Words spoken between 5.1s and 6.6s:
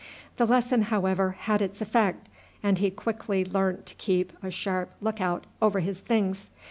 out over his things.